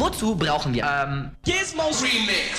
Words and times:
Wozu 0.00 0.34
brauchen 0.34 0.72
wir, 0.72 0.82
ähm, 0.82 1.30
Gizmos 1.44 2.02
Remix. 2.02 2.58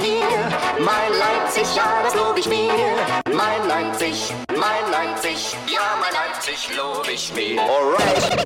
hier. 0.00 0.48
Mein 0.78 1.12
Leipzig, 1.18 1.74
ja, 1.74 2.02
das 2.02 2.14
lob 2.14 2.36
ich 2.36 2.48
mir. 2.48 2.72
Mein 3.32 3.66
Leipzig, 3.68 4.32
mein 4.48 4.90
Leipzig, 4.90 5.56
ja, 5.66 5.96
mein 6.00 6.12
Leipzig 6.12 6.76
lob 6.76 7.06
ich 7.08 7.32
mir. 7.34 7.60
Alright. 7.60 8.44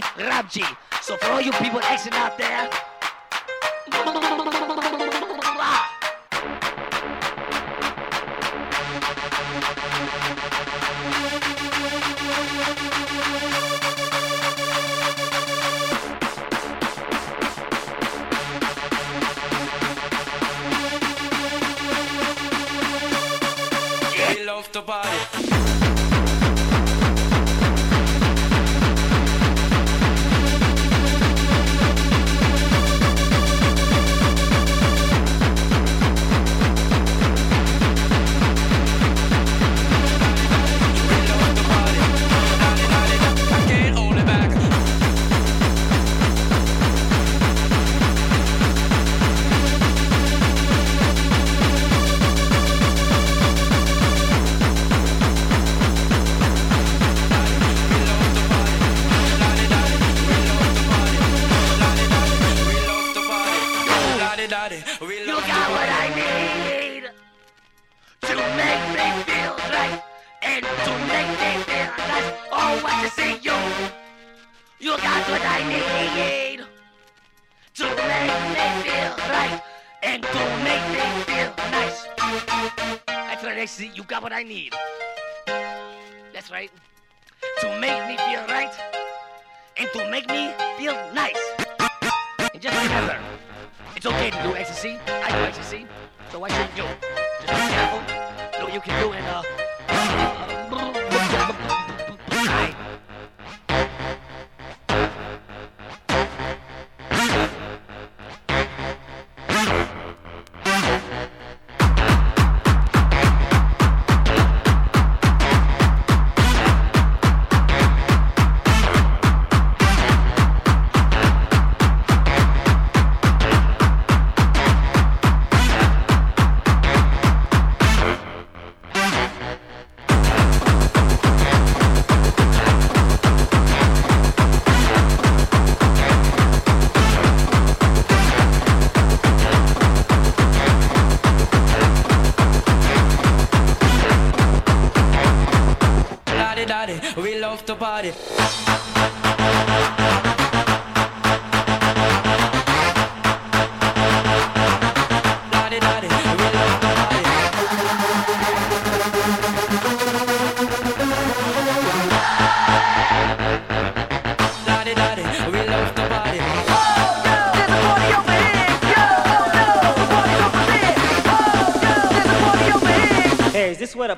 Ramji. 0.00 0.66
So 1.02 1.16
for 1.16 1.26
all 1.26 1.40
you 1.40 1.52
people 1.52 1.80
acting 1.80 2.14
out 2.14 2.36
there. 2.38 2.70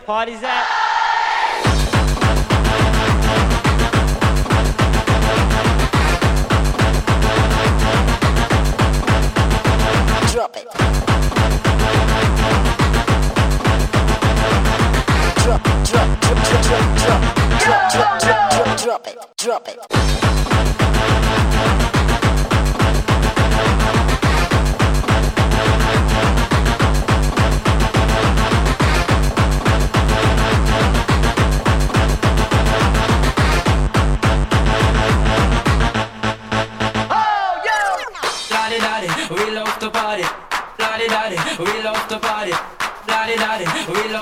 Party's 0.09 0.43
out. 0.43 0.58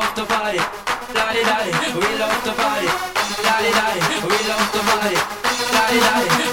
love 0.06 0.14
to 0.14 0.24
party, 0.26 0.58
la 1.14 1.32
di 1.32 1.42
da 1.42 1.62
di, 1.64 1.98
we 1.98 2.18
love 2.18 2.42
to 2.44 2.52
party, 2.52 2.86
la 3.42 3.56
di 3.58 3.70
we 4.26 4.38
love 4.46 4.70
to 4.72 4.80
party, 4.86 5.16
la 5.98 6.36
di. 6.38 6.45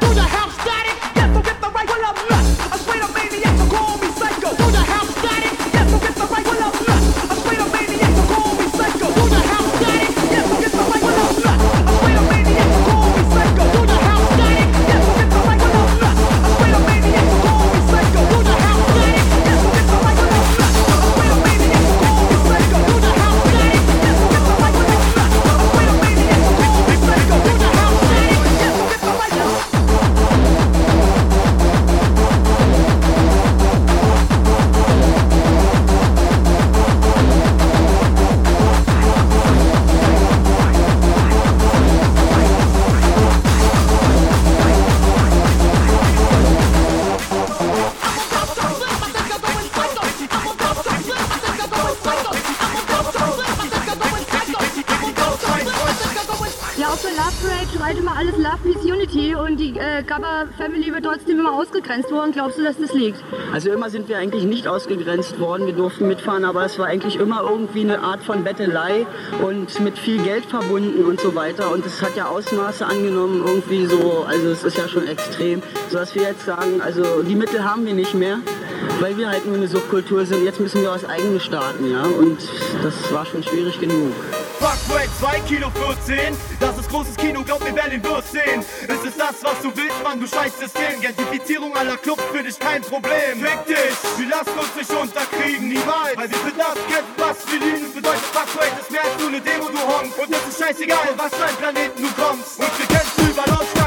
tuya 0.00 0.27
Glaubst 62.38 62.56
du, 62.56 62.62
dass 62.62 62.78
das 62.78 62.92
liegt? 62.92 63.20
Also 63.52 63.72
immer 63.72 63.90
sind 63.90 64.08
wir 64.08 64.16
eigentlich 64.16 64.44
nicht 64.44 64.68
ausgegrenzt 64.68 65.40
worden. 65.40 65.66
Wir 65.66 65.72
durften 65.72 66.06
mitfahren, 66.06 66.44
aber 66.44 66.64
es 66.64 66.78
war 66.78 66.86
eigentlich 66.86 67.16
immer 67.16 67.42
irgendwie 67.42 67.80
eine 67.80 67.98
Art 67.98 68.22
von 68.22 68.44
Bettelei 68.44 69.08
und 69.42 69.80
mit 69.80 69.98
viel 69.98 70.22
Geld 70.22 70.44
verbunden 70.44 71.04
und 71.04 71.20
so 71.20 71.34
weiter. 71.34 71.72
Und 71.72 71.84
es 71.84 72.00
hat 72.00 72.14
ja 72.14 72.26
Ausmaße 72.28 72.86
angenommen, 72.86 73.42
irgendwie 73.44 73.86
so, 73.86 74.24
also 74.24 74.50
es 74.50 74.62
ist 74.62 74.78
ja 74.78 74.86
schon 74.86 75.08
extrem, 75.08 75.64
sodass 75.88 76.14
wir 76.14 76.22
jetzt 76.22 76.46
sagen, 76.46 76.80
also 76.80 77.24
die 77.24 77.34
Mittel 77.34 77.64
haben 77.64 77.84
wir 77.84 77.94
nicht 77.94 78.14
mehr, 78.14 78.38
weil 79.00 79.16
wir 79.16 79.28
halt 79.28 79.44
nur 79.44 79.56
eine 79.56 79.66
Subkultur 79.66 80.24
sind. 80.24 80.44
Jetzt 80.44 80.60
müssen 80.60 80.80
wir 80.80 80.90
was 80.90 81.04
eigenes 81.04 81.44
starten, 81.44 81.90
ja. 81.90 82.04
Und 82.04 82.38
das 82.84 83.12
war 83.12 83.26
schon 83.26 83.42
schwierig 83.42 83.80
genug. 83.80 84.14
Fuckway 85.18 85.40
2 85.40 85.40
Kilo 85.40 85.70
14, 85.70 86.36
das 86.60 86.78
ist 86.78 86.88
großes 86.88 87.16
Kino, 87.16 87.42
glaub 87.42 87.62
mir, 87.62 87.72
Berlin 87.72 88.02
wird 88.02 88.24
sehen. 88.30 88.64
Es 88.86 89.04
ist 89.04 89.18
das, 89.18 89.42
was 89.42 89.60
du 89.62 89.74
willst, 89.74 90.02
Mann, 90.02 90.20
du 90.20 90.26
scheiß 90.26 90.58
System. 90.58 91.00
Gentrifizierung 91.00 91.76
aller 91.76 91.96
Clubs 91.96 92.22
für 92.32 92.42
dich 92.42 92.58
kein 92.58 92.82
Problem. 92.82 93.40
Fick 93.40 93.66
dich, 93.66 93.96
wir 94.16 94.28
lassen 94.28 94.58
uns 94.58 94.74
nicht 94.76 94.90
unterkriegen, 94.90 95.68
niemals. 95.68 96.16
Weil 96.16 96.30
wir 96.30 96.38
sind 96.38 96.58
das, 96.58 96.74
kennen, 96.74 97.08
was 97.16 97.36
wir 97.50 97.60
lieben. 97.60 97.92
Bedeutet 97.94 98.24
Fuckway 98.32 98.68
ist 98.80 98.90
mehr 98.90 99.04
als 99.04 99.18
nur 99.18 99.28
eine 99.28 99.40
Demo, 99.40 99.68
du 99.68 99.78
Honk. 99.78 100.18
Und 100.18 100.30
es 100.30 100.48
ist 100.48 100.58
scheißegal, 100.58 101.14
was 101.16 101.34
für 101.34 101.44
ein 101.44 101.56
Planeten 101.56 102.02
du 102.02 102.22
kommst. 102.22 102.58
Und 102.58 102.78
wir 102.78 102.86
kennst 102.86 103.18
überall 103.18 103.66
starke 103.66 103.77